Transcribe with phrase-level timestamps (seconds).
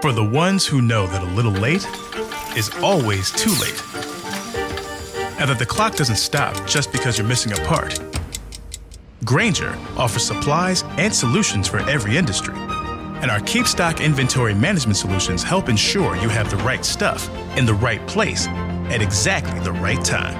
[0.00, 1.86] For the ones who know that a little late
[2.56, 3.82] is always too late.
[5.38, 7.98] And that the clock doesn't stop just because you're missing a part.
[9.24, 12.54] Granger offers supplies and solutions for every industry.
[12.56, 17.66] And our Keep Stock inventory management solutions help ensure you have the right stuff in
[17.66, 20.34] the right place at exactly the right time.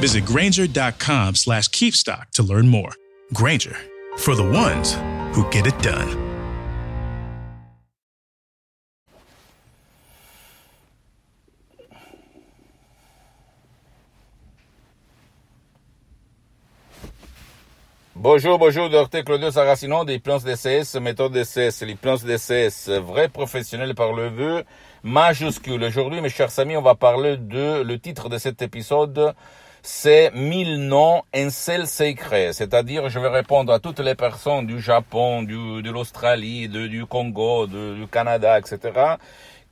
[0.00, 2.92] Visit Granger.com slash keepstock to learn more.
[3.34, 3.76] Granger,
[4.18, 4.94] for the ones
[5.34, 6.29] who get it done.
[18.22, 23.94] Bonjour, bonjour, docteur Claudio Saracino des plans DCS, méthode DCS, les plans DCS, vrai professionnel
[23.94, 24.64] par le vœu
[25.02, 25.82] majuscule.
[25.82, 29.32] Aujourd'hui, mes chers amis, on va parler de, le titre de cet épisode,
[29.80, 32.52] c'est 1000 noms, un seul secret.
[32.52, 37.66] C'est-à-dire, je vais répondre à toutes les personnes du Japon, du, de l'Australie, du Congo,
[37.66, 39.16] du Canada, etc.,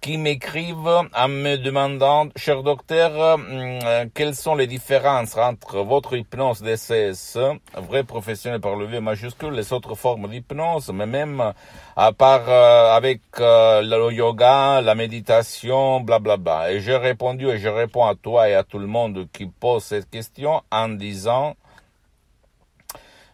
[0.00, 6.62] qui m'écrivent en me demandant, cher docteur, euh, quelles sont les différences entre votre hypnose
[6.62, 7.36] DCS,
[7.76, 11.52] vrai professionnel par le V majuscule, les autres formes d'hypnose, mais même
[11.96, 16.36] à part euh, avec euh, le yoga, la méditation, blablabla.
[16.36, 16.72] Bla, bla.
[16.72, 19.82] Et j'ai répondu et je réponds à toi et à tout le monde qui pose
[19.82, 21.56] cette question en disant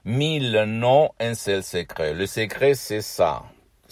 [0.07, 2.15] mille noms, un seul secret.
[2.15, 3.43] Le secret, c'est ça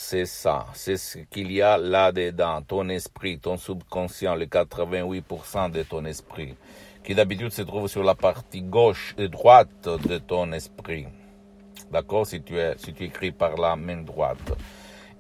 [0.03, 5.85] c'est ça, c'est ce qu'il y a là-dedans, ton esprit, ton subconscient, les 88% de
[5.85, 6.57] ton esprit,
[7.05, 11.07] qui d'habitude se trouve sur la partie gauche et droite de ton esprit.
[11.93, 12.27] D'accord?
[12.27, 14.53] Si tu, es, si tu écris par la main droite.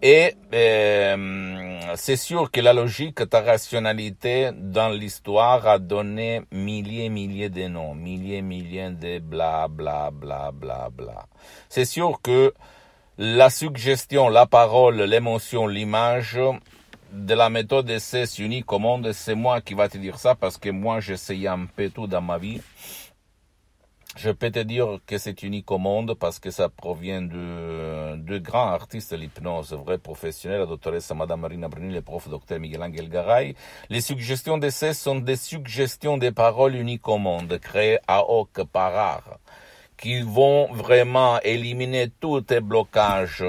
[0.02, 7.50] Et euh, c'est sûr que la logique, ta rationalité dans l'histoire a donné milliers milliers
[7.50, 11.26] de noms, milliers milliers de bla bla bla bla bla.
[11.68, 12.52] C'est sûr que
[13.18, 16.40] la suggestion, la parole, l'émotion, l'image
[17.12, 20.56] de la méthode essai unique au monde, c'est moi qui va te dire ça parce
[20.56, 22.62] que moi j'essaye un peu tout dans ma vie.
[24.16, 28.38] Je peux te dire que c'est unique au monde parce que ça provient de, de
[28.38, 32.82] grands artistes de l'hypnose, vrais professionnels, la doctoresse Madame Marina Bruni, le prof docteur Miguel
[32.82, 33.54] Angel Garay.
[33.90, 38.94] Les suggestions d'essai sont des suggestions des paroles uniques au monde, créées à hoc par
[38.94, 39.38] art
[40.02, 43.44] qui vont vraiment éliminer tous tes blocages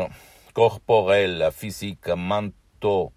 [0.53, 3.12] corporels, physiques, mentaux,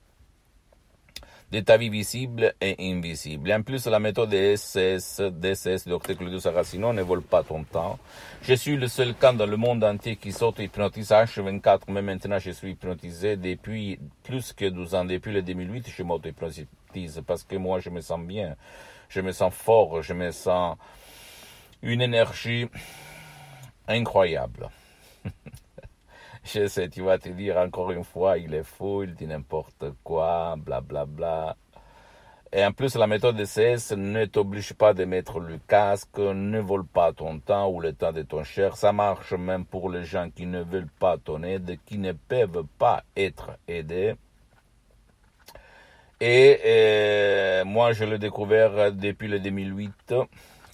[1.52, 3.52] de ta vie visible et invisible.
[3.52, 6.16] En plus, la méthode DSS, DSS, Dr.
[6.16, 7.98] Claudio Saracino, ne vole pas ton temps.
[8.40, 12.52] Je suis le seul cas dans le monde entier qui s'auto-hypnotise H24, mais maintenant je
[12.52, 15.04] suis hypnotisé depuis plus que 12 ans.
[15.04, 18.56] Depuis le 2008, je m'auto-hypnotise parce que moi, je me sens bien,
[19.10, 20.78] je me sens fort, je me sens
[21.82, 22.66] une énergie
[23.88, 24.68] incroyable.
[26.44, 29.84] Je sais, tu vas te dire encore une fois, il est fou, il dit n'importe
[30.04, 31.04] quoi, blablabla.
[31.04, 31.56] Bla, bla.
[32.52, 36.60] Et en plus, la méthode de CS ne t'oblige pas de mettre le casque, ne
[36.60, 38.76] vole pas ton temps ou le temps de ton cher.
[38.76, 42.64] Ça marche même pour les gens qui ne veulent pas ton aide, qui ne peuvent
[42.78, 44.14] pas être aidés.
[46.20, 50.14] Et euh, moi, je l'ai découvert depuis le 2008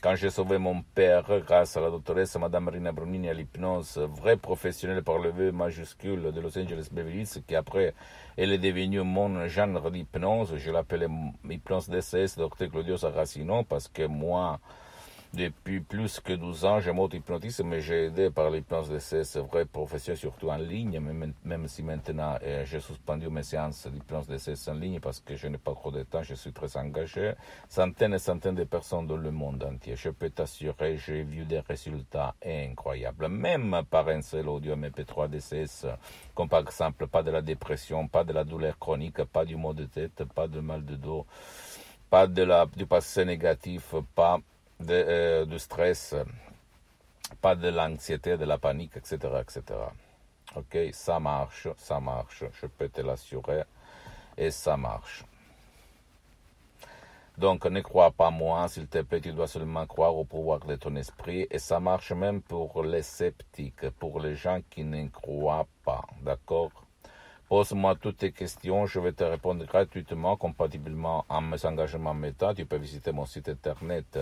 [0.03, 4.37] quand j'ai sauvé mon père grâce à la doctoresse Madame Marina Brunini à l'hypnose, vrai
[4.37, 7.95] professionnel par le V majuscule de Los Angeles Beverly qui après,
[8.37, 10.57] elle est devenue mon genre d'hypnose.
[10.57, 11.09] Je l'appelle
[11.49, 12.69] hypnose DCS, Dr.
[12.69, 14.59] Claudio Saracino, parce que moi,
[15.35, 19.65] depuis plus que 12 ans, je m'auto-hypnotise, mais j'ai aidé par l'hypnose de ces vraies
[19.65, 24.37] professions, surtout en ligne, même, même si maintenant euh, j'ai suspendu mes séances d'hypnose de
[24.37, 27.33] ces en ligne parce que je n'ai pas trop de temps, je suis très engagé.
[27.69, 29.97] Centaines et centaines de personnes dans le monde entier.
[29.97, 35.87] Je peux t'assurer, j'ai vu des résultats incroyables, même par un seul audio MP3 DCS,
[36.35, 39.73] comme par exemple pas de la dépression, pas de la douleur chronique, pas du maux
[39.73, 41.27] de tête, pas de mal de dos,
[42.11, 44.39] pas de la, du passé négatif, pas
[44.83, 46.15] de, euh, du stress,
[47.41, 49.63] pas de l'anxiété, de la panique, etc., etc.
[50.57, 53.65] Ok, ça marche, ça marche, je peux te l'assurer,
[54.37, 55.25] et ça marche.
[57.39, 60.77] Donc ne crois pas moi, s'il te plaît, tu dois seulement croire au pouvoir de
[60.77, 65.67] ton esprit, et ça marche même pour les sceptiques, pour les gens qui ne croient
[65.85, 66.71] pas, d'accord?
[67.49, 72.55] Pose-moi toutes tes questions, je vais te répondre gratuitement, compatiblement à mes engagements méta.
[72.55, 74.19] Tu peux visiter mon site internet